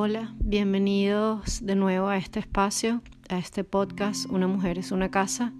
Hola, 0.00 0.32
bienvenidos 0.38 1.66
de 1.66 1.74
nuevo 1.74 2.06
a 2.06 2.18
este 2.18 2.38
espacio, 2.38 3.02
a 3.28 3.36
este 3.36 3.64
podcast 3.64 4.30
Una 4.30 4.46
mujer 4.46 4.78
es 4.78 4.92
una 4.92 5.10
casa 5.10 5.52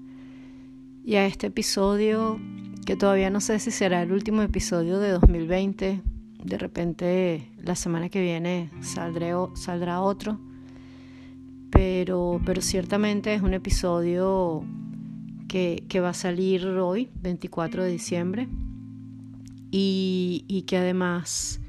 y 1.04 1.16
a 1.16 1.26
este 1.26 1.48
episodio 1.48 2.38
que 2.86 2.94
todavía 2.94 3.30
no 3.30 3.40
sé 3.40 3.58
si 3.58 3.72
será 3.72 4.00
el 4.00 4.12
último 4.12 4.42
episodio 4.42 5.00
de 5.00 5.10
2020. 5.10 6.02
De 6.44 6.56
repente 6.56 7.50
la 7.64 7.74
semana 7.74 8.10
que 8.10 8.22
viene 8.22 8.70
saldré, 8.80 9.32
saldrá 9.54 10.00
otro, 10.02 10.38
pero, 11.72 12.40
pero 12.46 12.62
ciertamente 12.62 13.34
es 13.34 13.42
un 13.42 13.54
episodio 13.54 14.64
que, 15.48 15.82
que 15.88 15.98
va 15.98 16.10
a 16.10 16.14
salir 16.14 16.64
hoy, 16.64 17.10
24 17.22 17.82
de 17.82 17.90
diciembre, 17.90 18.48
y, 19.72 20.44
y 20.46 20.62
que 20.62 20.76
además 20.76 21.60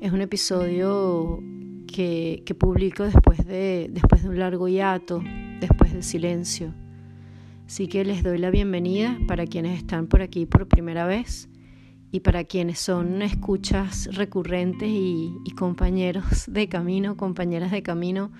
es 0.00 0.10
un 0.10 0.22
episodio 0.22 1.40
que, 1.86 2.42
que, 2.44 2.54
publico 2.54 3.04
después 3.04 3.46
de, 3.46 3.88
después 3.90 4.22
de 4.22 4.28
un 4.28 4.38
largo 4.38 4.68
hiato, 4.68 5.22
después 5.60 5.92
del 5.92 6.02
silencio. 6.02 6.74
Así 7.66 7.88
que 7.88 8.04
les 8.04 8.22
doy 8.22 8.38
la 8.38 8.50
bienvenida 8.50 9.18
para 9.26 9.46
quienes 9.46 9.78
están 9.78 10.06
por 10.06 10.22
aquí 10.22 10.46
por 10.46 10.68
primera 10.68 11.06
vez 11.06 11.48
y 12.12 12.20
para 12.20 12.44
quienes 12.44 12.78
son 12.78 13.22
escuchas 13.22 14.08
recurrentes 14.14 14.88
y, 14.88 15.34
y 15.44 15.50
compañeros 15.52 16.44
de 16.46 16.68
camino, 16.68 17.16
compañeras 17.16 17.72
de 17.72 17.82
camino. 17.82 18.30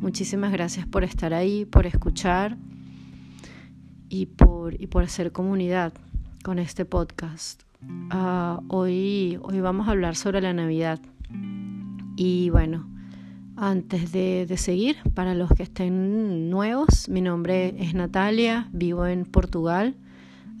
Muchísimas 0.00 0.52
gracias 0.52 0.86
por 0.86 1.04
estar 1.04 1.32
ahí, 1.32 1.64
por 1.64 1.86
escuchar 1.86 2.58
y 4.08 4.26
por, 4.26 4.80
y 4.80 4.86
por 4.86 5.02
hacer 5.02 5.32
comunidad 5.32 5.92
con 6.42 6.58
este 6.58 6.84
podcast. 6.84 7.62
Uh, 8.12 8.62
hoy, 8.68 9.38
hoy 9.42 9.60
vamos 9.60 9.88
a 9.88 9.92
hablar 9.92 10.14
sobre 10.14 10.40
la 10.40 10.52
Navidad. 10.52 11.00
Y 12.16 12.50
bueno, 12.50 12.88
antes 13.56 14.10
de, 14.12 14.52
seguir, 14.56 14.96
para 15.14 15.34
los 15.34 15.50
que 15.50 15.62
estén 15.62 16.50
nuevos, 16.50 17.08
mi 17.08 17.20
nombre 17.20 17.74
es 17.78 17.94
Natalia, 17.94 18.68
vivo 18.72 19.06
en 19.06 19.24
Portugal. 19.24 19.94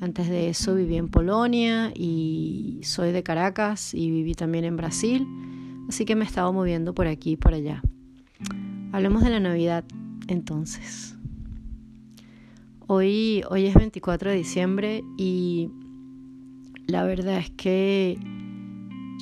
Antes 0.00 0.28
de 0.28 0.48
eso 0.48 0.74
viví 0.74 0.96
en 0.96 1.08
Polonia 1.08 1.92
y 1.94 2.80
soy 2.82 3.12
de 3.12 3.22
Caracas 3.22 3.94
y 3.94 4.10
viví 4.10 4.34
también 4.34 4.64
en 4.64 4.76
Brasil. 4.76 5.26
Así 5.88 6.04
que 6.04 6.14
me 6.14 6.24
he 6.24 6.26
estado 6.26 6.52
moviendo 6.52 6.94
por 6.94 7.06
aquí 7.06 7.32
y 7.32 7.36
por 7.36 7.54
allá. 7.54 7.82
Hablemos 8.92 9.22
de 9.22 9.30
la 9.30 9.40
Navidad 9.40 9.84
entonces. 10.28 11.16
Hoy, 12.86 13.42
hoy 13.48 13.66
es 13.66 13.74
24 13.74 14.30
de 14.30 14.36
diciembre 14.36 15.04
y 15.16 15.70
la 16.86 17.04
verdad 17.04 17.38
es 17.38 17.50
que 17.50 18.18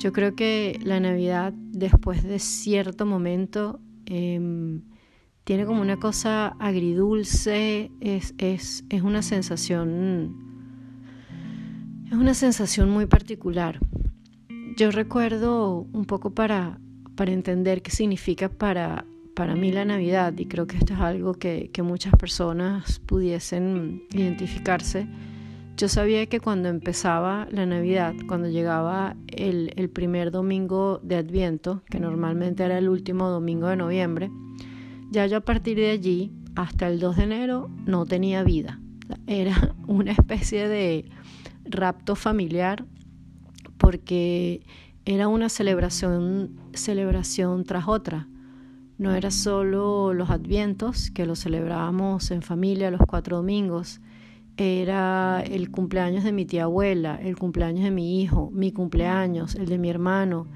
yo 0.03 0.11
creo 0.11 0.35
que 0.35 0.81
la 0.83 0.99
Navidad, 0.99 1.53
después 1.53 2.23
de 2.23 2.37
cierto 2.37 3.05
momento, 3.05 3.79
eh, 4.05 4.81
tiene 5.45 5.65
como 5.65 5.81
una 5.81 5.95
cosa 5.95 6.57
agridulce, 6.59 7.89
es, 8.01 8.35
es, 8.37 8.83
es 8.89 9.01
una 9.01 9.21
sensación, 9.21 10.35
es 12.07 12.17
una 12.17 12.33
sensación 12.33 12.89
muy 12.89 13.05
particular. 13.05 13.79
Yo 14.75 14.91
recuerdo 14.91 15.87
un 15.93 16.03
poco 16.03 16.31
para, 16.31 16.81
para 17.15 17.31
entender 17.31 17.81
qué 17.81 17.91
significa 17.91 18.49
para, 18.49 19.05
para 19.37 19.55
mí 19.55 19.71
la 19.71 19.85
Navidad, 19.85 20.33
y 20.37 20.47
creo 20.47 20.67
que 20.67 20.75
esto 20.75 20.95
es 20.95 20.99
algo 20.99 21.35
que, 21.35 21.69
que 21.71 21.81
muchas 21.81 22.13
personas 22.17 22.99
pudiesen 22.99 24.03
identificarse 24.11 25.07
yo 25.75 25.89
sabía 25.89 26.25
que 26.27 26.39
cuando 26.39 26.69
empezaba 26.69 27.47
la 27.49 27.65
Navidad, 27.65 28.13
cuando 28.27 28.47
llegaba 28.47 29.15
el, 29.27 29.89
primer 29.89 30.31
domingo 30.31 30.99
de 31.03 31.15
Adviento, 31.15 31.81
que 31.89 31.99
normalmente 31.99 32.63
era 32.63 32.77
el 32.77 32.89
último 32.89 33.29
domingo 33.29 33.67
de 33.67 33.75
noviembre, 33.75 34.31
ya 35.09 35.25
yo 35.25 35.37
a 35.37 35.41
partir 35.41 35.77
de 35.77 35.89
allí 35.89 36.31
hasta 36.55 36.87
el 36.87 36.99
2 36.99 37.17
de 37.17 37.23
enero 37.23 37.69
no 37.85 38.05
tenía 38.05 38.43
vida. 38.43 38.79
Era 39.25 39.75
una 39.87 40.11
especie 40.11 40.67
de 40.67 41.09
rapto 41.65 42.15
familiar 42.15 42.85
porque 43.77 44.61
era 45.05 45.27
una 45.27 45.49
celebración, 45.49 46.51
celebración 46.73 47.63
tras 47.63 47.87
otra. 47.87 48.27
No 48.99 49.13
era 49.15 49.31
solo 49.31 50.13
los 50.13 50.29
advientos, 50.29 51.09
que 51.09 51.25
los 51.25 51.39
celebrábamos 51.39 52.29
en 52.29 52.43
familia 52.43 52.91
los 52.91 53.01
cuatro 53.07 53.37
domingos, 53.37 54.01
era 54.57 55.41
el 55.41 55.71
cumpleaños 55.71 56.23
de 56.23 56.31
mi 56.31 56.45
tía 56.45 56.63
abuela, 56.63 57.19
el 57.21 57.37
cumpleaños 57.37 57.83
de 57.83 57.91
mi 57.91 58.21
hijo, 58.21 58.51
mi 58.51 58.71
cumpleaños, 58.71 59.55
el 59.55 59.67
de 59.67 59.77
mi 59.77 59.89
hermano, 59.89 60.47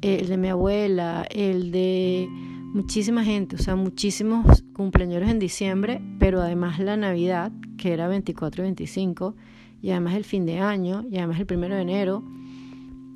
el 0.00 0.28
de 0.28 0.36
mi 0.36 0.48
abuela, 0.48 1.26
el 1.30 1.72
de 1.72 2.28
muchísima 2.72 3.24
gente, 3.24 3.56
o 3.56 3.58
sea, 3.58 3.76
muchísimos 3.76 4.64
cumpleaños 4.74 5.28
en 5.28 5.38
diciembre, 5.38 6.00
pero 6.18 6.40
además 6.40 6.78
la 6.78 6.96
Navidad, 6.96 7.52
que 7.76 7.92
era 7.92 8.08
24 8.08 8.62
y 8.62 8.64
25, 8.64 9.34
y 9.82 9.90
además 9.90 10.14
el 10.14 10.24
fin 10.24 10.46
de 10.46 10.58
año, 10.58 11.04
y 11.10 11.18
además 11.18 11.40
el 11.40 11.46
primero 11.46 11.74
de 11.74 11.82
enero. 11.82 12.22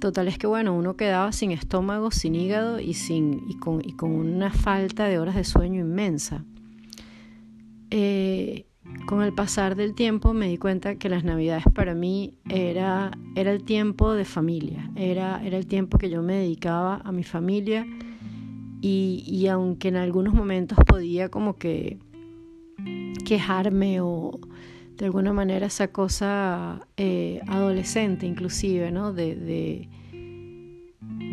Total 0.01 0.29
es 0.29 0.37
que 0.37 0.47
bueno, 0.47 0.75
uno 0.75 0.97
quedaba 0.97 1.33
sin 1.33 1.53
estómago, 1.53 2.11
sin 2.11 2.35
hígado 2.35 2.81
y, 2.81 2.95
sin, 2.95 3.45
y, 3.49 3.55
con, 3.55 3.81
y 3.83 3.93
con 3.93 4.11
una 4.11 4.51
falta 4.51 5.07
de 5.07 5.19
horas 5.19 5.37
de 5.37 5.45
sueño 5.45 5.81
inmensa. 5.81 6.45
Eh, 7.91 8.67
con 9.07 9.23
el 9.23 9.33
pasar 9.33 9.77
del 9.77 9.95
tiempo 9.95 10.35
me 10.35 10.49
di 10.49 10.59
cuenta 10.59 10.97
que 10.97 11.09
las 11.09 11.23
navidades 11.25 11.65
para 11.73 11.95
mí 11.95 12.35
era, 12.49 13.13
era 13.37 13.53
el 13.53 13.63
tiempo 13.63 14.13
de 14.13 14.25
familia, 14.25 14.91
era, 14.97 15.43
era 15.45 15.57
el 15.57 15.67
tiempo 15.67 15.97
que 15.97 16.11
yo 16.11 16.23
me 16.23 16.35
dedicaba 16.35 17.01
a 17.05 17.13
mi 17.13 17.23
familia 17.23 17.87
y, 18.81 19.25
y 19.27 19.47
aunque 19.47 19.89
en 19.89 19.97
algunos 19.97 20.35
momentos 20.35 20.79
podía 20.87 21.29
como 21.29 21.57
que 21.57 21.99
quejarme 23.25 24.01
o 24.01 24.41
de 24.97 25.05
alguna 25.05 25.33
manera 25.33 25.67
esa 25.67 25.89
cosa 25.89 26.87
eh, 26.97 27.41
adolescente 27.47 28.27
inclusive, 28.27 28.91
¿no? 28.91 29.13
De, 29.13 29.37
de, 29.37 29.89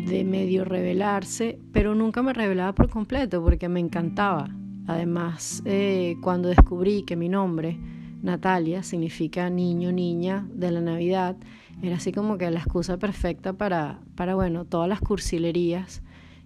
de 0.06 0.24
medio 0.24 0.64
revelarse, 0.64 1.58
pero 1.72 1.94
nunca 1.94 2.22
me 2.22 2.32
revelaba 2.32 2.72
por 2.74 2.88
completo 2.88 3.42
porque 3.42 3.68
me 3.68 3.80
encantaba 3.80 4.48
Además, 4.86 5.62
eh, 5.64 6.16
cuando 6.22 6.48
descubrí 6.48 7.02
que 7.02 7.16
mi 7.16 7.28
nombre, 7.28 7.78
Natalia, 8.22 8.82
significa 8.82 9.48
niño, 9.50 9.92
niña 9.92 10.46
de 10.52 10.70
la 10.70 10.80
Navidad, 10.80 11.36
era 11.82 11.96
así 11.96 12.12
como 12.12 12.38
que 12.38 12.50
la 12.50 12.60
excusa 12.60 12.98
perfecta 12.98 13.52
para, 13.52 14.00
para 14.14 14.34
bueno, 14.34 14.64
todas 14.64 14.88
las 14.88 15.00
cursilerías 15.00 16.02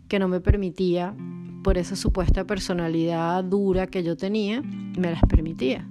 que 0.09 0.19
no 0.19 0.28
me 0.28 0.41
permitía, 0.41 1.15
por 1.62 1.77
esa 1.77 1.97
supuesta 1.97 2.47
personalidad 2.47 3.44
dura 3.44 3.87
que 3.87 4.03
yo 4.03 4.16
tenía, 4.16 4.62
me 4.62 5.10
las 5.10 5.21
permitía. 5.22 5.87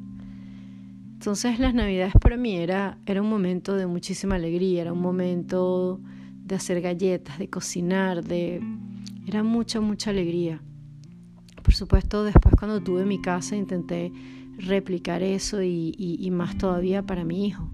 Entonces 1.14 1.60
las 1.60 1.74
navidades 1.74 2.14
para 2.20 2.38
mí 2.38 2.56
era, 2.56 2.98
era 3.06 3.22
un 3.22 3.30
momento 3.30 3.76
de 3.76 3.88
muchísima 3.88 4.36
alegría, 4.36 4.84
era 4.84 4.94
un 4.94 5.02
momento 5.02 6.00
de 6.46 6.56
hacer 6.56 6.82
galletas, 6.82 7.40
de 7.40 7.50
cocinar, 7.50 8.24
de... 8.24 8.62
era 9.28 9.44
mucha, 9.44 9.82
mucha 9.82 10.12
alegría. 10.12 10.62
Por 11.68 11.74
supuesto, 11.74 12.24
después 12.24 12.56
cuando 12.58 12.80
tuve 12.80 13.04
mi 13.04 13.20
casa 13.20 13.58
intenté 13.58 14.14
replicar 14.58 15.22
eso 15.22 15.62
y, 15.62 16.30
más 16.32 16.58
todavía 16.58 17.06
para 17.06 17.26
mi 17.26 17.46
hijo. 17.46 17.70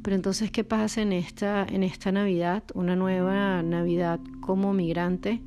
Pero 0.00 0.16
entonces, 0.16 0.50
¿qué 0.50 0.64
pasa 0.64 1.02
en 1.02 1.12
esta, 1.12 1.66
en 1.68 1.82
esta 1.82 2.10
Navidad? 2.10 2.64
Una 2.72 2.96
nueva 2.96 3.62
Navidad 3.62 4.18
como 4.40 4.72
migrante 4.72 5.42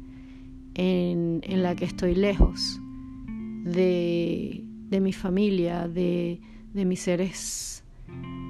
en, 0.75 1.41
en 1.41 1.63
la 1.63 1.75
que 1.75 1.85
estoy 1.85 2.13
lejos 2.13 2.79
de, 3.63 4.63
de 4.63 4.99
mi 4.99 5.11
familia, 5.11 5.87
de, 5.87 6.39
de 6.71 6.85
mis 6.85 6.99
seres 6.99 7.83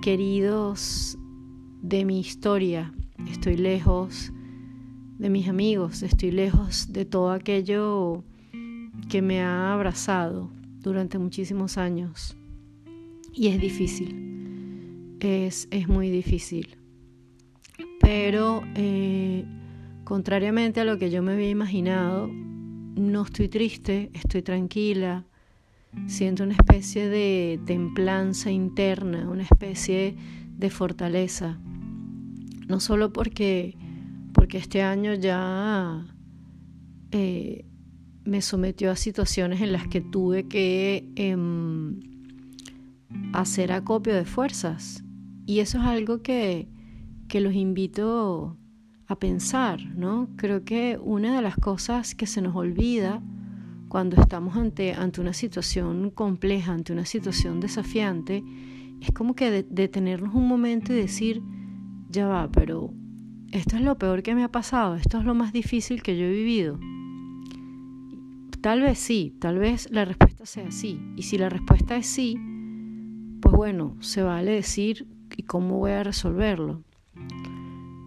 queridos, 0.01 1.17
de 1.81 2.03
mi 2.03 2.19
historia. 2.19 2.93
Estoy 3.29 3.55
lejos 3.55 4.33
de 5.19 5.29
mis 5.29 5.47
amigos, 5.47 6.03
estoy 6.03 6.31
lejos 6.31 6.91
de 6.91 7.05
todo 7.05 7.31
aquello 7.31 8.25
que 9.09 9.21
me 9.21 9.41
ha 9.41 9.73
abrazado 9.73 10.49
durante 10.79 11.17
muchísimos 11.17 11.77
años. 11.77 12.35
Y 13.33 13.47
es 13.47 13.61
difícil, 13.61 15.17
es, 15.19 15.67
es 15.71 15.87
muy 15.87 16.09
difícil. 16.09 16.77
Pero 17.99 18.61
eh, 18.75 19.45
contrariamente 20.03 20.81
a 20.81 20.85
lo 20.85 20.97
que 20.97 21.09
yo 21.09 21.21
me 21.21 21.33
había 21.33 21.49
imaginado, 21.49 22.27
no 22.27 23.23
estoy 23.23 23.47
triste, 23.47 24.09
estoy 24.13 24.41
tranquila, 24.41 25.25
siento 26.07 26.43
una 26.43 26.53
especie 26.53 27.07
de 27.07 27.59
templanza 27.65 28.51
interna, 28.51 29.29
una 29.29 29.43
especie 29.43 30.15
de 30.57 30.69
fortaleza. 30.69 31.59
No 32.67 32.79
solo 32.79 33.13
porque, 33.13 33.77
porque 34.33 34.57
este 34.57 34.81
año 34.81 35.13
ya 35.13 36.05
eh, 37.11 37.65
me 38.23 38.41
sometió 38.41 38.91
a 38.91 38.95
situaciones 38.95 39.61
en 39.61 39.71
las 39.71 39.87
que 39.87 40.01
tuve 40.01 40.47
que 40.47 41.09
eh, 41.15 41.35
hacer 43.33 43.71
acopio 43.71 44.13
de 44.13 44.25
fuerzas. 44.25 45.03
Y 45.45 45.59
eso 45.59 45.79
es 45.79 45.85
algo 45.85 46.21
que, 46.21 46.67
que 47.27 47.41
los 47.41 47.53
invito 47.53 48.57
a 49.07 49.19
pensar, 49.19 49.85
¿no? 49.95 50.29
Creo 50.37 50.63
que 50.63 50.97
una 51.01 51.35
de 51.35 51.41
las 51.41 51.55
cosas 51.55 52.15
que 52.15 52.27
se 52.27 52.41
nos 52.41 52.55
olvida 52.55 53.21
cuando 53.89 54.21
estamos 54.21 54.55
ante, 54.55 54.93
ante 54.93 55.19
una 55.19 55.33
situación 55.33 56.11
compleja, 56.11 56.71
ante 56.71 56.93
una 56.93 57.05
situación 57.05 57.59
desafiante, 57.59 58.41
es 59.01 59.11
como 59.11 59.35
que 59.35 59.63
detenernos 59.63 60.33
un 60.33 60.47
momento 60.47 60.93
y 60.93 60.95
decir, 60.95 61.41
ya 62.09 62.27
va, 62.27 62.49
pero 62.49 62.93
esto 63.51 63.75
es 63.75 63.81
lo 63.81 63.97
peor 63.97 64.23
que 64.23 64.33
me 64.33 64.45
ha 64.45 64.51
pasado, 64.51 64.95
esto 64.95 65.17
es 65.17 65.25
lo 65.25 65.35
más 65.35 65.51
difícil 65.51 66.03
que 66.03 66.17
yo 66.17 66.25
he 66.25 66.31
vivido. 66.31 66.79
Tal 68.61 68.81
vez 68.81 68.99
sí, 68.99 69.35
tal 69.39 69.57
vez 69.57 69.89
la 69.89 70.05
respuesta 70.05 70.45
sea 70.45 70.69
sí. 70.69 70.99
Y 71.15 71.23
si 71.23 71.39
la 71.39 71.49
respuesta 71.49 71.97
es 71.97 72.05
sí, 72.05 72.37
pues 73.41 73.55
bueno, 73.55 73.97
se 74.01 74.21
vale 74.21 74.51
decir 74.51 75.07
y 75.35 75.43
cómo 75.43 75.79
voy 75.79 75.91
a 75.91 76.03
resolverlo. 76.03 76.83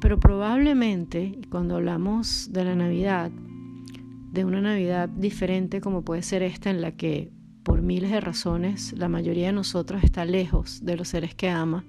Pero 0.00 0.20
probablemente, 0.20 1.40
cuando 1.50 1.74
hablamos 1.74 2.52
de 2.52 2.64
la 2.64 2.76
Navidad, 2.76 3.32
de 3.32 4.44
una 4.44 4.60
Navidad 4.60 5.08
diferente 5.08 5.80
como 5.80 6.04
puede 6.04 6.22
ser 6.22 6.42
esta 6.44 6.70
en 6.70 6.80
la 6.80 6.92
que 6.92 7.32
por 7.64 7.82
miles 7.82 8.10
de 8.10 8.20
razones 8.20 8.92
la 8.92 9.08
mayoría 9.08 9.46
de 9.46 9.54
nosotros 9.54 10.04
está 10.04 10.24
lejos 10.24 10.84
de 10.84 10.96
los 10.96 11.08
seres 11.08 11.34
que 11.34 11.48
ama, 11.48 11.84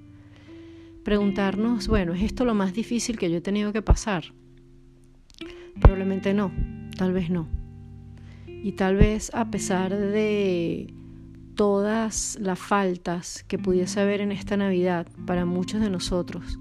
preguntarnos, 1.04 1.88
bueno, 1.88 2.14
¿es 2.14 2.24
esto 2.24 2.46
lo 2.46 2.56
más 2.56 2.74
difícil 2.74 3.20
que 3.20 3.30
yo 3.30 3.38
he 3.38 3.42
tenido 3.42 3.72
que 3.74 3.84
pasar? 3.84 4.34
Probablemente 5.80 6.34
no, 6.34 6.52
tal 6.98 7.14
vez 7.14 7.30
no. 7.30 7.55
Y 8.66 8.74
tal 8.74 8.96
vez 8.96 9.32
a 9.34 9.52
pesar 9.52 9.96
de 9.96 10.94
todas 11.56 12.38
las 12.42 12.60
faltas 12.60 13.46
que 13.48 13.58
pudiese 13.58 14.02
haber 14.02 14.22
en 14.22 14.32
esta 14.32 14.58
Navidad 14.58 15.08
para 15.26 15.46
muchos 15.46 15.80
de 15.80 15.90
nosotros, 15.90 16.60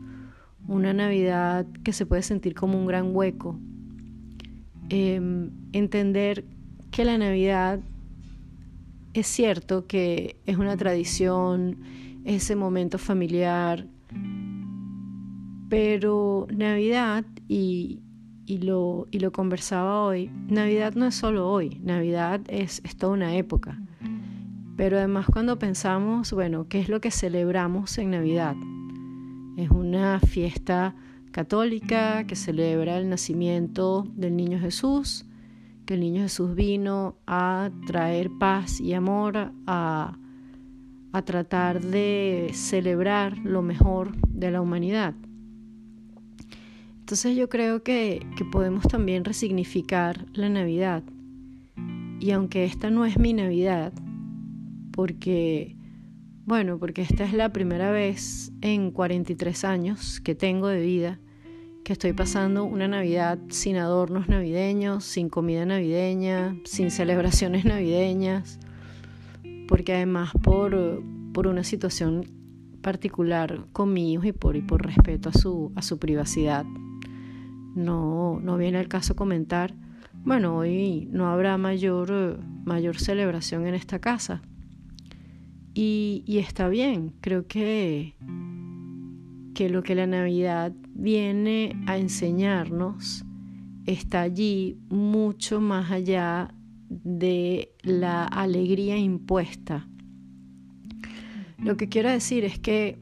una 0.69 0.93
Navidad 0.93 1.67
que 1.83 1.93
se 1.93 2.07
puede 2.07 2.23
sentir 2.23 2.55
como 2.55 2.79
un 2.79 2.87
gran 2.87 3.15
hueco, 3.15 3.59
Em, 4.91 5.51
entender 5.73 6.45
que 6.91 7.05
la 7.05 7.17
Navidad 7.17 7.81
es 9.15 9.27
cierto 9.27 9.87
que 9.87 10.37
es 10.45 10.59
una 10.59 10.77
tradición, 10.77 11.79
ese 12.25 12.55
momento 12.55 12.99
familiar, 12.99 13.87
pero 15.71 16.47
Navidad, 16.55 17.25
y, 17.49 18.03
lo, 18.47 19.09
y 19.11 19.21
lo 19.21 19.33
conversaba 19.33 20.03
hoy, 20.03 20.31
Navidad 20.49 20.95
no 20.95 21.07
es 21.07 21.15
solo 21.15 21.51
hoy, 21.51 21.81
Navidad 21.83 22.41
es, 22.49 22.81
es 22.85 22.97
toda 22.97 23.13
una 23.13 23.37
época. 23.37 23.79
Pero 24.77 24.99
además 24.99 25.27
cuando 25.33 25.59
pensamos, 25.59 26.33
bueno, 26.33 26.67
¿qué 26.69 26.81
es 26.81 26.89
lo 26.89 27.01
que 27.01 27.11
celebramos 27.11 27.97
en 27.99 28.11
Navidad? 28.11 28.57
Es 29.57 29.71
una 29.71 30.19
fiesta 30.21 30.95
católica 31.31 32.27
que 32.27 32.37
celebra 32.37 32.99
el 32.99 33.09
nacimiento 33.09 34.07
del 34.15 34.37
niño 34.37 34.59
Jesús, 34.59 35.27
que 35.87 35.95
el 35.95 36.01
niño 36.01 36.23
Jesús 36.23 36.55
vino 36.55 37.17
a 37.27 37.71
traer 37.87 38.31
paz 38.39 38.81
y 38.81 38.95
amor, 38.95 39.53
a, 39.67 40.19
a 41.13 41.23
tratar 41.23 41.81
de 41.81 42.51
celebrar 42.53 43.39
lo 43.39 43.63
mejor 43.63 44.17
de 44.29 44.51
la 44.51 44.61
humanidad. 44.61 45.15
Entonces 47.05 47.37
yo 47.37 47.51
creo 47.51 47.83
que, 47.83 48.27
que 48.35 48.47
podemos 48.47 48.89
también 48.89 49.27
resignificar 49.27 50.25
la 50.33 50.49
Navidad. 50.49 51.03
Y 52.19 52.31
aunque 52.31 52.65
esta 52.65 52.89
no 52.89 53.05
es 53.05 53.19
mi 53.19 53.35
Navidad, 53.35 53.93
porque 54.91 55.77
bueno, 56.47 56.79
porque 56.79 57.03
esta 57.03 57.25
es 57.25 57.35
la 57.35 57.53
primera 57.53 57.91
vez 57.91 58.53
en 58.63 58.91
43 58.91 59.65
años 59.65 60.19
que 60.21 60.35
tengo 60.35 60.69
de 60.69 60.81
vida 60.81 61.21
que 61.85 61.93
estoy 61.93 62.15
pasando 62.15 62.65
una 62.65 62.89
Navidad 62.89 63.39
sin 63.51 63.77
adornos 63.77 64.27
navideños, 64.27 65.05
sin 65.05 65.29
comida 65.29 65.67
navideña, 65.67 66.57
sin 66.65 66.91
celebraciones 66.91 67.65
navideñas, 67.67 68.59
porque 69.69 69.93
además 69.93 70.31
por, 70.43 71.03
por 71.35 71.49
una 71.49 71.65
situación 71.65 72.25
particular 72.81 73.67
con 73.73 73.93
mi 73.93 74.15
hijo 74.15 74.25
y 74.25 74.33
por, 74.33 74.67
por 74.67 74.87
respeto 74.87 75.29
a 75.29 75.33
su, 75.33 75.71
a 75.77 75.83
su 75.83 75.99
privacidad, 75.99 76.65
no, 77.75 78.41
no 78.41 78.57
viene 78.57 78.79
al 78.79 78.89
caso 78.89 79.17
comentar, 79.17 79.75
bueno, 80.25 80.57
hoy 80.57 81.09
no 81.11 81.29
habrá 81.29 81.59
mayor, 81.59 82.41
mayor 82.65 82.99
celebración 82.99 83.67
en 83.67 83.75
esta 83.75 83.99
casa. 83.99 84.43
Y, 85.75 86.23
y 86.27 86.39
está 86.39 86.69
bien, 86.69 87.13
creo 87.21 87.47
que 87.47 88.15
que 89.55 89.71
lo 89.71 89.83
que 89.83 89.95
la 89.95 90.07
Navidad 90.07 90.73
viene 90.95 91.77
a 91.87 91.97
enseñarnos 91.97 93.25
está 93.87 94.23
allí 94.23 94.77
mucho 94.91 95.61
más 95.61 95.91
allá 95.91 96.53
de 96.89 97.73
la 97.83 98.25
alegría 98.25 98.99
impuesta. 98.99 99.89
Lo 101.59 101.77
que 101.77 101.89
quiero 101.89 102.11
decir 102.11 102.45
es 102.45 102.59
que 102.59 102.99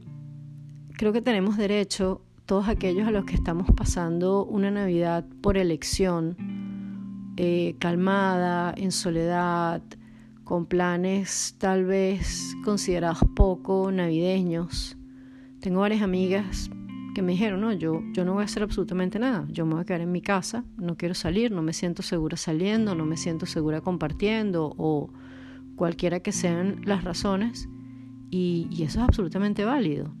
creo 0.95 1.11
que 1.11 1.21
tenemos 1.21 1.57
derecho, 1.57 2.22
todos 2.45 2.67
aquellos 2.67 3.07
a 3.07 3.11
los 3.11 3.25
que 3.25 3.35
estamos 3.35 3.67
pasando 3.75 4.45
una 4.45 4.71
Navidad 4.71 5.25
por 5.41 5.57
elección, 5.57 6.35
eh, 7.37 7.75
calmada, 7.79 8.73
en 8.77 8.91
soledad, 8.91 9.81
con 10.43 10.65
planes 10.65 11.55
tal 11.57 11.85
vez 11.85 12.55
considerados 12.63 13.19
poco 13.35 13.91
navideños, 13.91 14.97
tengo 15.59 15.79
varias 15.79 16.01
amigas 16.01 16.69
que 17.15 17.21
me 17.21 17.31
dijeron, 17.31 17.61
no, 17.61 17.71
yo, 17.71 18.01
yo 18.11 18.25
no 18.25 18.33
voy 18.33 18.41
a 18.41 18.45
hacer 18.45 18.63
absolutamente 18.63 19.19
nada, 19.19 19.45
yo 19.49 19.65
me 19.65 19.73
voy 19.73 19.81
a 19.81 19.85
quedar 19.85 20.01
en 20.01 20.11
mi 20.11 20.21
casa, 20.21 20.65
no 20.77 20.97
quiero 20.97 21.13
salir, 21.13 21.51
no 21.51 21.61
me 21.61 21.73
siento 21.73 22.01
segura 22.01 22.35
saliendo, 22.37 22.95
no 22.95 23.05
me 23.05 23.17
siento 23.17 23.45
segura 23.45 23.81
compartiendo 23.81 24.73
o 24.77 25.13
cualquiera 25.75 26.19
que 26.19 26.31
sean 26.31 26.81
las 26.85 27.03
razones 27.03 27.69
y, 28.29 28.67
eso 28.83 28.99
es 28.99 29.05
absolutamente 29.05 29.63
válido. 29.63 30.13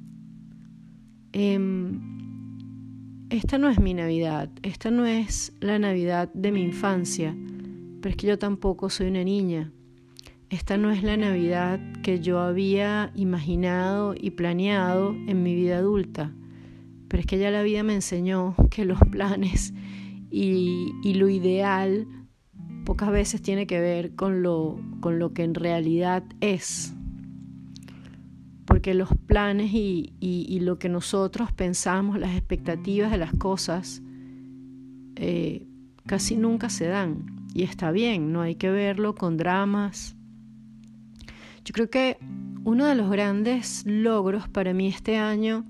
Em, 1.33 1.99
esta 3.29 3.57
no 3.57 3.69
es 3.69 3.79
mi 3.79 3.93
Navidad, 3.93 4.49
esta 4.61 4.91
no 4.91 5.05
es 5.05 5.53
la 5.59 5.79
Navidad 5.79 6.31
de 6.33 6.51
mi 6.51 6.61
infancia, 6.61 7.35
pero 8.01 8.11
es 8.11 8.15
que 8.15 8.27
yo 8.27 8.39
tampoco 8.39 8.89
soy 8.89 9.07
una 9.07 9.23
niña 9.23 9.71
esta 10.53 10.77
no 10.77 10.91
es 10.91 11.01
la 11.01 11.17
Navidad 11.17 11.79
que 12.03 12.19
yo 12.19 12.39
había 12.39 13.11
imaginado 13.15 14.13
y 14.15 14.29
planeado 14.29 15.15
en 15.25 15.41
mi 15.41 15.55
vida 15.55 15.77
adulta, 15.77 16.31
pero 17.07 17.21
es 17.21 17.25
que 17.25 17.39
ya 17.39 17.49
la 17.49 17.63
vida 17.63 17.81
me 17.81 17.95
enseñó 17.95 18.53
que 18.69 18.85
los 18.85 18.99
planes 19.11 19.73
y, 20.29 20.93
lo 21.15 21.27
ideal 21.27 22.05
pocas 22.85 23.09
veces 23.09 23.41
tiene 23.41 23.65
que 23.65 23.79
ver 23.79 24.13
con 24.13 24.43
lo, 24.43 24.79
con 24.99 25.17
lo 25.17 25.33
que 25.33 25.43
en 25.43 25.55
realidad 25.55 26.23
es. 26.39 26.93
Porque 28.65 28.93
los 28.93 29.09
planes 29.27 29.71
y, 29.73 30.59
lo 30.61 30.79
que 30.79 30.89
nosotros 30.89 31.51
pensamos, 31.51 32.17
las 32.17 32.35
expectativas 32.35 33.11
de 33.11 33.17
las 33.17 33.33
cosas, 33.33 34.01
eh, 35.15 35.67
casi 36.05 36.37
nunca 36.37 36.69
se 36.69 36.87
dan. 36.87 37.47
Y 37.53 37.63
está 37.63 37.91
bien, 37.91 38.31
no 38.31 38.41
hay 38.41 38.55
que 38.55 38.71
verlo 38.71 39.15
con 39.15 39.37
dramas, 39.37 40.15
yo 41.65 41.71
creo 41.71 41.89
que 41.89 42.17
uno 42.65 42.85
de 42.85 42.95
los 42.95 43.09
grandes 43.09 43.83
logros 43.85 44.49
para 44.49 44.73
mí 44.73 44.87
este 44.87 45.15
año, 45.15 45.65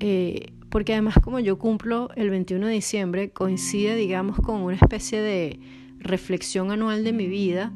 eh, 0.00 0.52
porque 0.68 0.94
además 0.94 1.14
como 1.22 1.38
yo 1.38 1.58
cumplo 1.58 2.10
el 2.16 2.28
21 2.30 2.66
de 2.66 2.72
diciembre, 2.72 3.30
coincide, 3.30 3.94
digamos, 3.94 4.38
con 4.38 4.62
una 4.62 4.74
especie 4.74 5.20
de 5.20 5.60
reflexión 5.98 6.72
anual 6.72 7.04
de 7.04 7.12
mi 7.12 7.28
vida, 7.28 7.72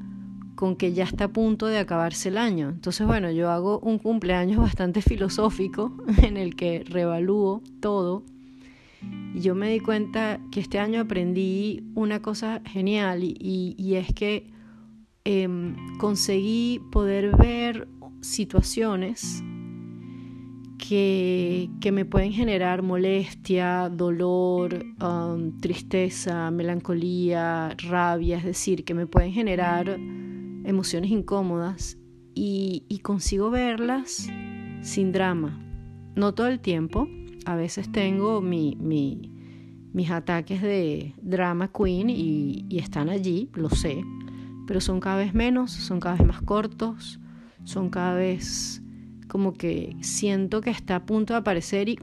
con 0.55 0.77
que 0.77 0.93
ya 0.93 1.05
está 1.05 1.25
a 1.25 1.33
punto 1.33 1.67
de 1.67 1.79
acabarse 1.79 2.29
el 2.29 2.39
año. 2.39 2.71
Entonces, 2.71 3.07
bueno, 3.07 3.31
yo 3.31 3.51
hago 3.51 3.81
un 3.81 3.99
cumpleaños 3.99 4.59
bastante 4.61 5.03
filosófico 5.03 5.97
en 6.23 6.37
el 6.37 6.57
que 6.57 6.85
revalúo 6.85 7.63
todo. 7.81 8.23
Y 9.35 9.41
yo 9.41 9.55
me 9.55 9.71
di 9.71 9.81
cuenta 9.81 10.41
que 10.51 10.61
este 10.61 10.79
año 10.79 11.01
aprendí 11.01 11.85
una 11.95 12.23
cosa 12.23 12.63
genial 12.65 13.23
y 13.23 13.95
es 13.97 14.15
que 14.15 14.55
Em, 15.27 15.75
conseguí 15.97 16.83
poder 16.93 17.35
ver 17.35 17.89
situaciones 18.21 19.43
que, 20.77 21.71
que, 21.81 21.93
me 21.93 22.05
pueden 22.05 22.31
generar 22.31 22.83
molestia, 22.83 23.89
dolor, 23.89 24.85
um, 25.01 25.59
tristeza, 25.61 26.51
melancolía, 26.51 27.75
rabia, 27.89 28.37
es 28.37 28.45
decir, 28.45 28.85
que 28.85 28.93
me 28.93 29.07
pueden 29.07 29.33
generar 29.33 29.99
emociones 30.65 31.11
incómodas 31.11 31.99
y, 32.35 33.01
consigo 33.03 33.51
verlas 33.51 34.29
sin 34.81 35.13
drama. 35.13 35.61
No 36.17 36.35
todo 36.35 36.49
el 36.49 36.61
tiempo, 36.61 37.09
a 37.45 37.55
veces 37.55 37.93
tengo 37.93 38.41
mi, 38.41 38.77
mi, 38.81 39.31
mis 39.93 40.11
ataques 40.11 40.63
de 40.63 41.15
drama 41.23 41.71
queen 41.71 42.11
y, 42.11 42.65
y 42.69 42.79
están 42.79 43.09
allí, 43.09 43.51
lo 43.55 43.69
sé, 43.71 44.03
pero 44.67 44.81
son 44.81 45.01
cada 45.01 45.17
vez 45.17 45.35
menos, 45.35 45.71
son 45.71 46.01
cada 46.01 46.17
vez 46.17 46.27
más 46.27 46.43
cortos, 46.43 47.21
son 47.65 47.91
cada 47.91 48.15
vez 48.15 48.83
como 49.29 49.53
que 49.53 49.97
siento 50.01 50.61
que 50.61 50.71
está 50.71 50.97
a 50.97 51.07
punto 51.07 51.35
de 51.35 51.41
aparecer 51.41 51.89
y, 51.89 51.99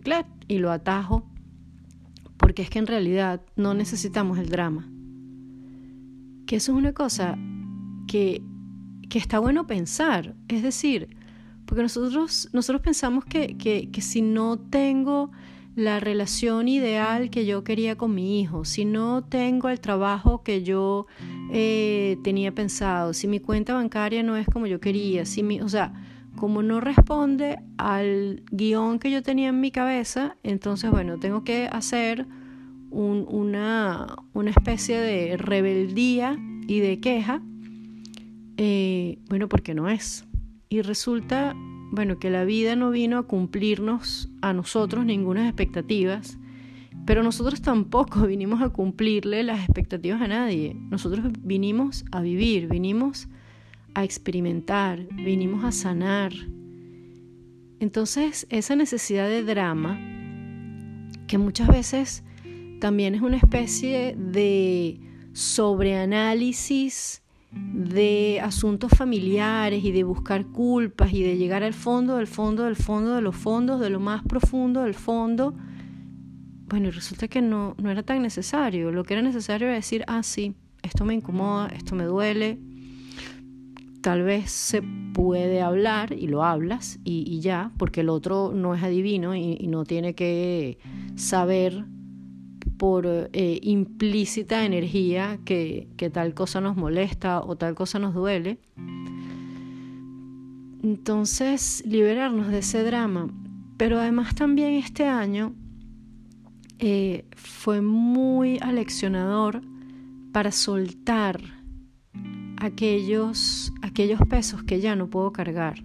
y 0.47 0.57
lo 0.57 0.71
atajo 0.71 1.25
porque 2.37 2.63
es 2.63 2.69
que 2.69 2.79
en 2.79 2.87
realidad 2.87 3.41
no 3.55 3.73
necesitamos 3.73 4.39
el 4.39 4.49
drama. 4.49 4.89
Que 6.45 6.57
eso 6.57 6.71
es 6.71 6.77
una 6.77 6.91
cosa 6.91 7.37
que, 8.07 8.43
que 9.11 9.19
está 9.19 9.39
bueno 9.39 9.67
pensar. 9.67 10.35
Es 10.47 10.63
decir, 10.63 11.09
porque 11.65 11.81
nosotros, 11.81 12.47
nosotros 12.53 12.81
pensamos 12.81 13.25
que, 13.25 13.57
que, 13.57 14.01
si 14.01 14.21
no 14.21 14.57
tengo 14.57 15.31
la 15.75 15.99
relación 15.99 16.69
ideal 16.69 17.29
que 17.29 17.45
yo 17.45 17.65
quería 17.65 17.97
con 17.97 18.15
mi 18.15 18.39
hijo, 18.39 18.63
si 18.63 18.85
no 18.85 19.25
tengo 19.25 19.67
el 19.67 19.81
trabajo 19.81 20.43
que 20.43 20.63
yo 20.63 21.07
eh, 21.51 22.19
tenía 22.23 22.53
pensado, 22.53 23.13
si 23.13 23.27
mi 23.27 23.41
cuenta 23.41 23.73
bancaria 23.73 24.23
no 24.23 24.37
es 24.37 24.47
como 24.47 24.65
yo 24.65 24.79
quería, 24.79 25.25
si 25.25 25.43
mi, 25.43 25.59
o 25.59 25.67
sea, 25.67 25.91
como 26.37 26.63
no 26.63 26.79
responde 26.79 27.59
al 27.77 28.43
guion 28.49 28.97
que 28.97 29.11
yo 29.11 29.21
tenía 29.21 29.49
en 29.49 29.59
mi 29.59 29.71
cabeza, 29.71 30.37
entonces, 30.41 30.89
bueno, 30.89 31.19
tengo 31.19 31.43
que 31.43 31.67
hacer 31.69 32.27
una, 32.91 34.15
una, 34.33 34.49
especie 34.51 34.97
de 34.99 35.35
rebeldía 35.35 36.37
y 36.65 36.79
de 36.79 37.01
queja, 37.01 37.41
eh, 38.57 39.19
bueno, 39.29 39.47
porque 39.49 39.73
no 39.73 39.89
es. 39.89 40.25
Y 40.69 40.81
resulta 40.81 41.55
bueno, 41.91 42.19
que 42.19 42.29
la 42.29 42.45
vida 42.45 42.77
no 42.77 42.89
vino 42.89 43.17
a 43.17 43.27
cumplirnos 43.27 44.29
a 44.41 44.53
nosotros 44.53 45.05
ninguna 45.05 45.45
expectativas, 45.45 46.37
pero 47.05 47.21
nosotros 47.21 47.61
tampoco 47.61 48.21
vinimos 48.27 48.61
a 48.61 48.69
cumplirle 48.69 49.43
las 49.43 49.59
expectativas 49.59 50.21
a 50.21 50.27
nadie. 50.27 50.73
Nosotros 50.89 51.25
vinimos 51.41 52.05
a 52.11 52.21
vivir, 52.21 52.67
vinimos 52.67 53.27
a 53.93 54.05
experimentar, 54.05 55.05
vinimos 55.11 55.65
a 55.65 55.73
sanar. 55.73 56.31
Entonces, 57.81 58.47
esa 58.49 58.75
necesidad 58.77 59.27
de 59.27 59.43
drama, 59.43 59.99
que 61.27 61.37
muchas 61.37 61.67
veces 61.67 62.23
también 62.79 63.15
es 63.15 63.21
una 63.21 63.37
especie 63.37 64.15
de 64.15 64.99
sobreanálisis 65.33 67.20
de 67.51 68.39
asuntos 68.41 68.91
familiares 68.91 69.83
y 69.83 69.91
de 69.91 70.03
buscar 70.03 70.45
culpas 70.45 71.11
y 71.11 71.21
de 71.21 71.37
llegar 71.37 71.63
al 71.63 71.73
fondo 71.73 72.17
del 72.17 72.27
fondo 72.27 72.63
del 72.63 72.75
fondo 72.75 73.15
de 73.15 73.21
los 73.21 73.35
fondos, 73.35 73.79
de 73.81 73.89
lo 73.89 73.99
más 73.99 74.23
profundo 74.23 74.83
del 74.83 74.93
fondo, 74.93 75.53
bueno, 76.67 76.89
resulta 76.89 77.27
que 77.27 77.41
no, 77.41 77.75
no 77.77 77.91
era 77.91 78.01
tan 78.03 78.21
necesario. 78.21 78.91
Lo 78.91 79.03
que 79.03 79.13
era 79.13 79.21
necesario 79.21 79.67
era 79.67 79.75
decir, 79.75 80.05
ah, 80.07 80.23
sí, 80.23 80.55
esto 80.81 81.03
me 81.03 81.13
incomoda, 81.13 81.67
esto 81.67 81.95
me 81.95 82.05
duele. 82.05 82.59
Tal 84.01 84.23
vez 84.23 84.49
se 84.51 84.81
puede 85.13 85.61
hablar 85.61 86.13
y 86.13 86.27
lo 86.27 86.43
hablas 86.45 86.97
y, 87.03 87.41
ya, 87.41 87.71
porque 87.77 88.01
el 88.01 88.09
otro 88.09 88.53
no 88.55 88.73
es 88.73 88.81
adivino 88.81 89.35
y 89.35 89.67
no 89.67 89.83
tiene 89.83 90.15
que 90.15 90.79
saber 91.15 91.85
por 92.81 93.05
eh, 93.05 93.59
implícita 93.61 94.65
energía 94.65 95.37
que, 95.45 95.87
que 95.97 96.09
tal 96.09 96.33
cosa 96.33 96.61
nos 96.61 96.75
molesta 96.75 97.39
o 97.39 97.55
tal 97.55 97.75
cosa 97.75 97.99
nos 97.99 98.15
duele. 98.15 98.57
Entonces, 100.81 101.83
liberarnos 101.85 102.47
de 102.47 102.57
ese 102.57 102.81
drama. 102.81 103.27
Pero 103.77 103.99
además 103.99 104.33
también 104.33 104.73
este 104.73 105.05
año 105.05 105.53
eh, 106.79 107.25
fue 107.35 107.81
muy 107.81 108.57
aleccionador 108.59 109.61
para 110.31 110.51
soltar 110.51 111.39
aquellos, 112.57 113.71
aquellos 113.83 114.21
pesos 114.27 114.63
que 114.63 114.81
ya 114.81 114.95
no 114.95 115.07
puedo 115.07 115.31
cargar. 115.31 115.83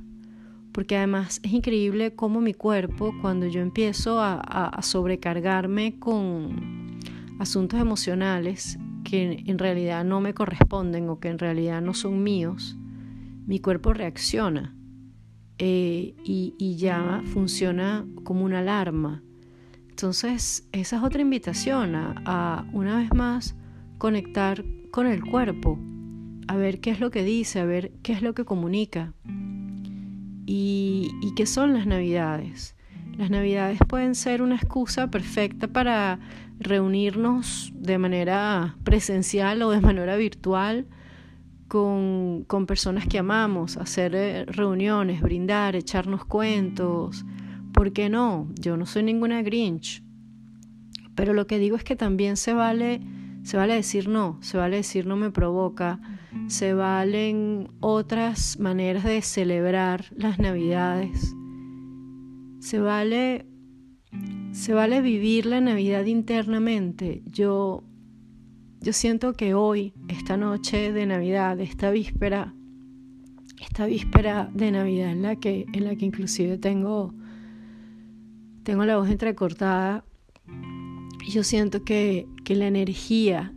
Porque 0.72 0.96
además 0.96 1.40
es 1.42 1.52
increíble 1.52 2.14
cómo 2.14 2.40
mi 2.40 2.54
cuerpo, 2.54 3.12
cuando 3.20 3.46
yo 3.48 3.60
empiezo 3.60 4.18
a 4.18 4.80
sobrecargarme 4.80 5.98
con, 5.98 6.85
asuntos 7.38 7.80
emocionales 7.80 8.78
que 9.04 9.44
en 9.46 9.58
realidad 9.58 10.04
no 10.04 10.20
me 10.20 10.34
corresponden 10.34 11.08
o 11.08 11.20
que 11.20 11.28
en 11.28 11.38
realidad 11.38 11.80
no 11.80 11.94
son 11.94 12.22
míos, 12.22 12.76
mi 13.46 13.60
cuerpo 13.60 13.92
reacciona 13.92 14.74
eh, 15.58 16.14
y, 16.24 16.76
ya 16.76 17.22
funciona 17.32 18.04
como 18.24 18.44
una 18.44 18.58
alarma. 18.58 19.22
Entonces, 19.88 20.68
esa 20.72 20.96
es 20.96 21.02
otra 21.02 21.22
invitación 21.22 21.94
a, 21.94 22.66
una 22.72 22.98
vez 22.98 23.14
más 23.14 23.56
conectar 23.96 24.64
con 24.90 25.06
el 25.06 25.24
cuerpo, 25.24 25.78
a 26.48 26.56
ver 26.56 26.80
qué 26.80 26.90
es 26.90 27.00
lo 27.00 27.10
que 27.10 27.24
dice, 27.24 27.60
a 27.60 27.64
ver 27.64 27.92
qué 28.02 28.12
es 28.12 28.20
lo 28.20 28.34
que 28.34 28.44
comunica 28.44 29.14
y, 30.44 31.10
y 31.22 31.34
qué 31.34 31.46
son 31.46 31.72
las 31.72 31.86
navidades. 31.86 32.75
Las 33.16 33.30
navidades 33.30 33.78
pueden 33.88 34.14
ser 34.14 34.42
una 34.42 34.56
excusa 34.56 35.10
perfecta 35.10 35.68
para 35.68 36.18
reunirnos 36.58 37.72
de 37.74 37.96
manera 37.96 38.76
presencial 38.84 39.62
o 39.62 39.70
de 39.70 39.80
manera 39.80 40.16
virtual 40.16 40.86
con, 41.66 42.44
con 42.46 42.66
personas 42.66 43.06
que 43.06 43.18
amamos, 43.18 43.78
hacer 43.78 44.14
eh, 44.14 44.44
reuniones, 44.44 45.22
brindar, 45.22 45.76
echarnos 45.76 46.26
cuentos. 46.26 47.24
¿Por 47.72 47.92
qué 47.92 48.08
no? 48.08 48.48
Yo 48.54 48.76
no 48.76 48.84
soy 48.84 49.02
ninguna 49.02 49.42
Grinch. 49.42 50.02
Pero 51.14 51.32
lo 51.32 51.46
que 51.46 51.58
digo 51.58 51.76
es 51.76 51.84
que 51.84 51.96
también 51.96 52.36
se 52.36 52.52
vale, 52.52 53.00
se 53.42 53.56
vale 53.56 53.74
decir 53.74 54.08
no, 54.08 54.38
se 54.42 54.58
vale 54.58 54.76
decir 54.76 55.06
no 55.06 55.16
me 55.16 55.30
provoca, 55.30 56.00
se 56.48 56.74
valen 56.74 57.68
otras 57.80 58.58
maneras 58.60 59.04
de 59.04 59.22
celebrar 59.22 60.04
las 60.14 60.38
navidades, 60.38 61.34
se 62.66 62.80
vale 62.80 63.46
se 64.50 64.74
vale 64.74 65.00
vivir 65.00 65.46
la 65.46 65.60
Navidad 65.60 66.04
internamente. 66.06 67.22
Yo, 67.26 67.84
yo 68.80 68.92
siento 68.92 69.34
que 69.34 69.54
hoy, 69.54 69.92
esta 70.08 70.36
noche 70.36 70.92
de 70.92 71.06
Navidad, 71.06 71.60
esta 71.60 71.92
víspera, 71.92 72.54
esta 73.60 73.86
víspera 73.86 74.50
de 74.52 74.72
Navidad 74.72 75.12
en 75.12 75.22
la 75.22 75.36
que, 75.36 75.66
en 75.72 75.84
la 75.84 75.94
que 75.94 76.06
inclusive 76.06 76.58
tengo, 76.58 77.14
tengo 78.64 78.84
la 78.84 78.96
voz 78.96 79.10
entrecortada, 79.10 80.04
yo 81.28 81.44
siento 81.44 81.84
que, 81.84 82.26
que 82.44 82.56
la 82.56 82.66
energía 82.66 83.54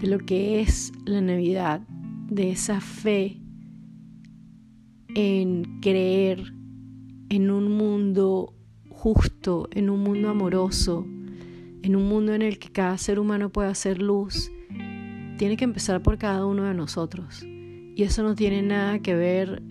de 0.00 0.06
lo 0.06 0.18
que 0.20 0.62
es 0.62 0.92
la 1.04 1.20
Navidad, 1.20 1.82
de 2.30 2.52
esa 2.52 2.80
fe 2.80 3.42
en 5.14 5.80
creer 5.82 6.61
en 7.32 7.50
un 7.50 7.72
mundo 7.78 8.52
justo, 8.90 9.66
en 9.72 9.88
un 9.88 10.00
mundo 10.00 10.28
amoroso, 10.28 11.06
en 11.82 11.96
un 11.96 12.06
mundo 12.06 12.34
en 12.34 12.42
el 12.42 12.58
que 12.58 12.70
cada 12.70 12.98
ser 12.98 13.18
humano 13.18 13.48
puede 13.48 13.70
hacer 13.70 14.02
luz, 14.02 14.52
tiene 15.38 15.56
que 15.56 15.64
empezar 15.64 16.02
por 16.02 16.18
cada 16.18 16.44
uno 16.44 16.64
de 16.64 16.74
nosotros. 16.74 17.42
Y 17.42 18.02
eso 18.02 18.22
no 18.22 18.34
tiene 18.34 18.60
nada 18.60 18.98
que 18.98 19.14
ver 19.14 19.62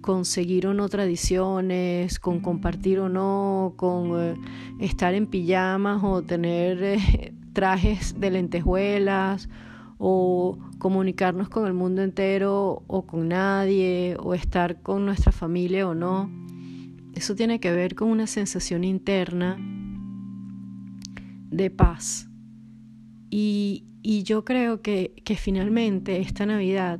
con 0.00 0.24
seguir 0.24 0.68
o 0.68 0.72
no 0.72 0.88
tradiciones, 0.88 2.20
con 2.20 2.38
compartir 2.38 3.00
o 3.00 3.08
no, 3.08 3.74
con 3.76 4.12
eh, 4.16 4.34
estar 4.78 5.12
en 5.12 5.26
pijamas 5.26 6.04
o 6.04 6.22
tener 6.22 6.80
eh, 6.80 7.34
trajes 7.52 8.20
de 8.20 8.30
lentejuelas 8.30 9.48
o 9.98 10.60
comunicarnos 10.78 11.48
con 11.48 11.66
el 11.66 11.74
mundo 11.74 12.02
entero 12.02 12.84
o 12.86 13.02
con 13.02 13.30
nadie 13.30 14.16
o 14.20 14.32
estar 14.32 14.80
con 14.80 15.04
nuestra 15.04 15.32
familia 15.32 15.88
o 15.88 15.94
no. 15.96 16.30
Eso 17.20 17.34
tiene 17.34 17.60
que 17.60 17.70
ver 17.70 17.96
con 17.96 18.08
una 18.08 18.26
sensación 18.26 18.82
interna 18.82 19.58
de 21.50 21.70
paz. 21.70 22.30
Y, 23.28 23.84
yo 24.24 24.46
creo 24.46 24.80
que, 24.80 25.12
que 25.22 25.36
finalmente 25.36 26.20
esta 26.20 26.46
Navidad, 26.46 26.98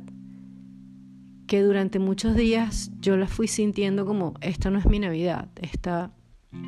que 1.47 1.63
durante 1.63 1.97
muchos 1.97 2.35
días 2.35 2.91
yo 2.99 3.17
la 3.17 3.25
fui 3.25 3.47
sintiendo 3.47 4.05
como, 4.05 4.35
esta 4.41 4.69
no 4.69 4.77
es 4.77 4.85
mi 4.85 4.99
Navidad, 4.99 5.49
esta, 5.59 6.11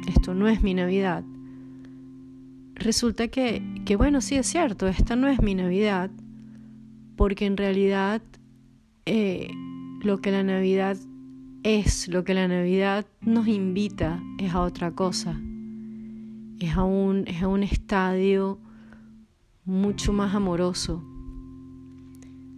esto 0.07 0.33
no 0.33 0.47
es 0.47 0.63
mi 0.63 0.73
Navidad, 0.73 1.23
resulta 2.73 3.27
que, 3.27 3.61
que, 3.85 3.95
bueno, 3.95 4.21
sí 4.21 4.33
es 4.33 4.47
cierto, 4.47 4.87
esta 4.87 5.15
no 5.15 5.27
es 5.27 5.43
mi 5.43 5.53
Navidad, 5.53 6.09
porque 7.15 7.45
en 7.45 7.57
realidad 7.57 8.23
eh, 9.05 9.51
lo 10.01 10.21
que 10.21 10.31
la 10.31 10.41
Navidad 10.41 10.97
es 11.63 12.09
lo 12.09 12.23
que 12.23 12.33
la 12.33 12.47
Navidad 12.47 13.05
nos 13.21 13.47
invita, 13.47 14.21
es 14.37 14.53
a 14.53 14.61
otra 14.61 14.91
cosa, 14.91 15.39
es 16.59 16.75
a 16.75 16.83
un, 16.83 17.25
es 17.27 17.41
a 17.41 17.47
un 17.47 17.63
estadio 17.63 18.59
mucho 19.65 20.11
más 20.11 20.35
amoroso. 20.35 21.01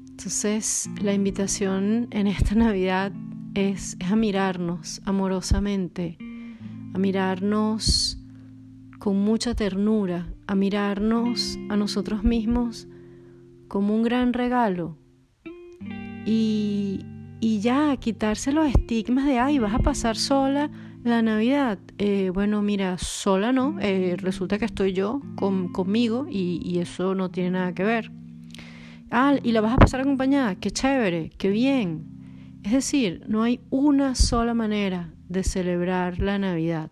Entonces 0.10 0.90
la 1.02 1.14
invitación 1.14 2.08
en 2.12 2.28
esta 2.28 2.56
Navidad 2.56 3.12
es, 3.54 3.96
a 4.10 4.16
mirarnos 4.16 5.02
amorosamente, 5.06 6.18
a 6.94 6.98
mirarnos 6.98 8.18
con 8.98 9.18
mucha 9.18 9.54
ternura, 9.54 10.34
a 10.48 10.56
mirarnos 10.56 11.60
a 11.70 11.78
nosotros 11.78 12.24
mismos 12.24 12.88
como 13.68 13.96
un 13.96 14.04
gran 14.04 14.34
regalo 14.34 14.98
y, 16.26 17.06
y 17.40 17.60
ya 17.60 17.96
quitarse 17.98 18.52
los 18.52 18.68
estigmas 18.68 19.26
de, 19.26 19.40
ay, 19.40 19.60
vas 19.60 19.74
a 19.74 19.80
pasar 19.80 20.16
sola 20.16 20.70
la 21.04 21.22
Navidad, 21.22 21.78
eh, 22.00 22.32
bueno, 22.34 22.64
mira, 22.64 22.98
sola 22.98 23.52
no, 23.52 23.78
eh, 23.80 24.16
resulta 24.18 24.58
que 24.58 24.66
estoy 24.66 24.94
yo 24.94 25.22
conmigo 25.36 26.26
y, 26.28 26.60
y, 26.66 26.80
eso 26.80 27.14
no 27.14 27.30
tiene 27.30 27.52
nada 27.52 27.74
que 27.76 27.84
ver. 27.84 28.12
Ah, 29.12 29.36
y 29.44 29.52
la 29.52 29.62
vas 29.62 29.74
a 29.74 29.78
pasar 29.78 30.02
acompañada, 30.02 30.56
qué 30.56 30.72
chévere, 30.72 31.30
qué 31.38 31.50
bien. 31.50 32.06
Es 32.64 32.72
decir, 32.72 33.22
no 33.28 33.44
hay 33.44 33.60
una 33.70 34.16
sola 34.16 34.56
manera 34.56 35.14
de 35.30 35.44
celebrar 35.44 36.20
la 36.20 36.40
Navidad. 36.40 36.90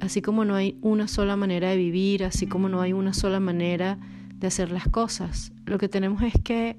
Así 0.00 0.22
como 0.22 0.44
no 0.44 0.54
hay 0.54 0.78
una 0.82 1.08
sola 1.08 1.34
manera 1.34 1.70
de 1.70 1.76
vivir, 1.76 2.22
así 2.22 2.46
como 2.46 2.68
no 2.68 2.80
hay 2.80 2.92
una 2.92 3.12
sola 3.12 3.40
manera 3.40 3.98
de 4.36 4.46
hacer 4.46 4.70
las 4.70 4.88
cosas. 4.88 5.52
Lo 5.64 5.78
que 5.78 5.88
tenemos 5.88 6.22
es 6.22 6.34
que, 6.42 6.76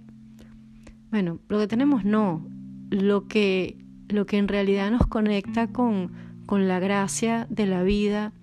bueno, 1.14 1.38
lo 1.48 1.60
que 1.60 1.68
tenemos 1.68 2.04
no, 2.06 2.44
lo 2.90 3.28
que 3.28 3.78
lo 4.10 4.26
que 4.26 4.40
en 4.40 4.48
realidad 4.48 4.90
nos 4.90 5.06
conecta 5.06 5.68
con, 5.68 6.12
con 6.48 6.68
la 6.68 6.80
gracia 6.80 7.46
de 7.52 7.68
la 7.68 7.84
vida 7.84 8.34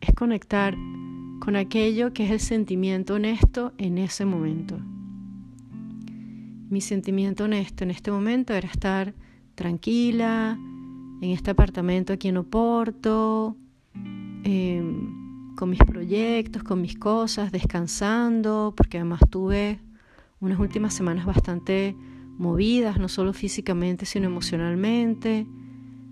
es 0.00 0.14
conectar 0.14 0.74
con 1.38 1.54
aquello 1.54 2.14
que 2.14 2.24
es 2.24 2.30
el 2.30 2.40
sentimiento 2.40 3.16
honesto 3.16 3.74
en 3.76 3.98
ese 3.98 4.24
momento. 4.24 4.78
Mi 6.70 6.80
sentimiento 6.80 7.44
honesto 7.44 7.84
en 7.84 7.90
este 7.90 8.10
momento 8.10 8.54
era 8.54 8.68
estar 8.68 9.12
tranquila 9.54 10.58
en 11.20 11.30
este 11.30 11.50
apartamento 11.50 12.14
aquí 12.14 12.28
en 12.28 12.38
Oporto, 12.38 13.54
em, 14.44 15.54
con 15.56 15.68
mis 15.68 15.80
proyectos, 15.80 16.62
con 16.62 16.80
mis 16.80 16.96
cosas, 16.96 17.52
descansando, 17.52 18.72
porque 18.74 18.96
además 18.96 19.20
tuve 19.28 19.78
unas 20.40 20.58
últimas 20.58 20.94
semanas 20.94 21.26
bastante 21.26 21.96
movidas, 22.38 22.98
no 22.98 23.08
solo 23.08 23.32
físicamente, 23.32 24.06
sino 24.06 24.26
emocionalmente. 24.26 25.46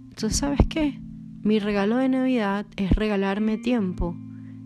Entonces, 0.08 0.38
¿sabes 0.38 0.60
qué? 0.68 0.98
Mi 1.42 1.58
regalo 1.58 1.96
de 1.96 2.08
Navidad 2.08 2.66
es 2.76 2.90
regalarme 2.92 3.56
tiempo, 3.58 4.16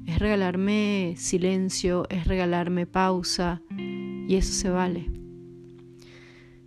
es 0.06 0.18
regalarme 0.18 1.14
silencio, 1.18 2.06
es 2.08 2.26
regalarme 2.26 2.86
pausa, 2.86 3.60
y 4.30 4.36
eso 4.36 4.52
se 4.52 4.70
vale. 4.70 5.10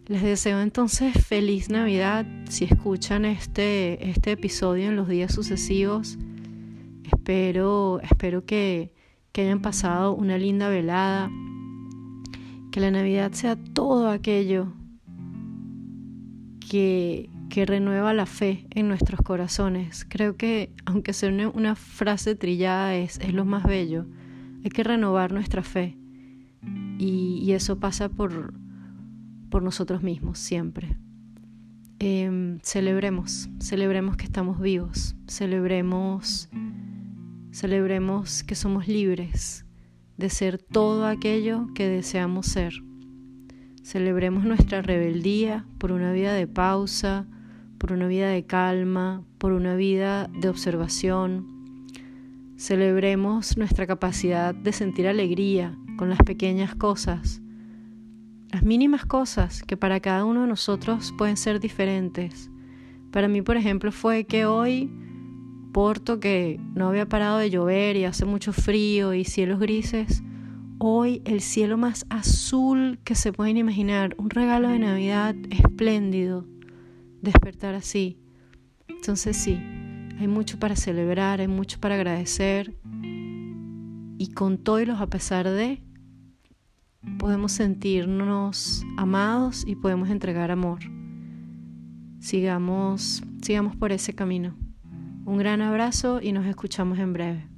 Les 0.06 0.22
deseo 0.22 0.60
entonces 0.60 1.14
feliz 1.14 1.70
Navidad. 1.70 2.26
Si 2.50 2.66
escuchan 2.66 3.24
este, 3.24 4.10
este 4.10 4.34
episodio 4.34 4.90
en 4.90 4.98
los 4.98 5.08
días 5.08 5.34
sucesivos, 5.34 6.18
espero, 7.06 8.02
espero 8.02 8.46
que, 8.46 8.92
que 9.32 9.44
hayan 9.44 9.62
pasado 9.62 10.14
una 10.14 10.38
linda 10.38 10.68
velada, 10.68 11.32
que 12.74 12.80
la 12.80 12.90
Navidad 12.90 13.34
sea 13.34 13.56
todo 13.56 14.10
aquello 14.10 14.74
que, 16.68 17.30
renueva 17.68 18.16
la 18.16 18.26
fe 18.26 18.66
en 18.72 18.88
nuestros 18.88 19.22
corazones. 19.22 20.08
Creo 20.10 20.38
que, 20.38 20.72
aunque 20.86 21.14
sea 21.14 21.30
una, 21.54 21.76
frase 21.76 22.34
trillada, 22.34 22.96
es, 22.96 23.20
es, 23.20 23.32
lo 23.32 23.46
más 23.46 23.64
bello. 23.64 24.08
Hay 24.64 24.72
que 24.72 24.84
renovar 24.84 25.32
nuestra 25.32 25.62
fe. 25.62 25.96
Y, 26.98 27.52
eso 27.52 27.80
pasa 27.80 28.10
por, 28.10 28.56
por, 29.52 29.62
nosotros 29.62 30.02
mismos 30.02 30.40
siempre. 30.40 30.98
Em, 32.00 32.58
celebremos, 32.64 33.50
celebremos 33.60 34.18
que 34.18 34.26
estamos 34.26 34.60
vivos, 34.60 35.16
celebremos, 35.28 36.50
celebremos 37.52 38.42
que 38.42 38.56
somos 38.56 38.88
libres 38.88 39.63
de 40.24 40.30
ser 40.30 40.58
todo 40.58 41.06
aquello 41.06 41.68
que 41.76 41.86
deseamos 41.90 42.46
ser. 42.46 42.82
Celebremos 43.84 44.46
nuestra 44.46 44.82
rebeldía 44.82 45.66
por 45.80 45.92
una 45.92 46.14
vida 46.14 46.32
de 46.32 46.48
pausa, 46.48 47.28
por 47.78 47.92
una 47.92 48.08
vida 48.08 48.30
de 48.30 48.46
calma, 48.46 49.26
por 49.38 49.52
una 49.52 49.76
vida 49.76 50.30
de 50.40 50.48
observación. 50.48 51.46
Celebremos 52.56 53.58
nuestra 53.58 53.86
capacidad 53.86 54.56
de 54.56 54.72
sentir 54.72 55.10
alegría 55.10 55.78
con 55.98 56.10
las 56.10 56.20
pequeñas 56.20 56.74
cosas, 56.74 57.42
las 58.50 58.64
mínimas 58.64 59.06
cosas 59.06 59.62
que 59.64 59.76
para 59.76 60.00
cada 60.00 60.24
uno 60.24 60.44
de 60.44 60.48
nosotros 60.48 61.14
pueden 61.18 61.36
ser 61.36 61.60
diferentes. 61.60 62.50
Para 63.12 63.28
mí, 63.28 63.42
por 63.42 63.58
ejemplo, 63.58 63.92
fue 63.92 64.24
que 64.24 64.46
hoy 64.46 64.90
Que 65.74 66.60
no 66.76 66.90
había 66.90 67.10
parado 67.10 67.40
de 67.40 67.50
llover 67.50 67.96
y 67.96 68.06
hace 68.06 68.26
mucho 68.26 68.54
frío 68.54 69.16
y 69.16 69.26
cielos 69.26 69.60
grises, 69.60 70.22
hoy 70.78 71.24
el 71.26 71.42
cielo 71.42 71.78
más 71.78 72.06
azul 72.10 73.00
que 73.04 73.16
se 73.16 73.34
pueden 73.34 73.58
imaginar, 73.58 74.16
un 74.20 74.30
regalo 74.30 74.70
de 74.70 74.78
Navidad 74.78 75.36
espléndido, 75.50 76.46
despertar 77.22 77.74
así. 77.74 78.20
Entonces 78.88 79.36
sí, 79.36 79.60
hay 80.20 80.28
mucho 80.28 80.60
para 80.60 80.76
celebrar, 80.76 81.42
hay 81.42 81.48
mucho 81.48 81.80
para 81.80 81.96
agradecer 81.96 82.76
y 84.20 84.32
con 84.36 84.60
todo 84.60 84.86
los 84.86 85.02
a 85.02 85.08
pesar 85.08 85.50
de, 85.50 85.82
podemos 87.18 87.52
sentirnos 87.52 88.86
amados 88.96 89.66
y 89.68 89.76
podemos 89.76 90.10
entregar 90.12 90.52
amor. 90.52 90.80
Sigamos, 92.20 93.24
sigamos 93.42 93.76
por 93.76 93.92
ese 93.92 94.14
camino. 94.14 94.63
Un 95.26 95.38
gran 95.38 95.62
abrazo 95.62 96.20
y 96.22 96.34
nos 96.34 96.46
escuchamos 96.46 97.00
en 97.00 97.14
breve. 97.14 97.53